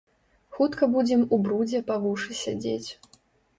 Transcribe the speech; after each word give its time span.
Хутка 0.55 0.89
будзем 0.95 1.21
у 1.37 1.39
брудзе 1.45 1.83
па 1.91 2.01
вушы 2.07 2.41
сядзець. 2.43 2.89